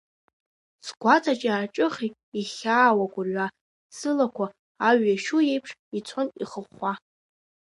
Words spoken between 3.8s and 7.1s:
сылақәа, аҩ иашьу иеиԥш, ицон ихыхәхәа.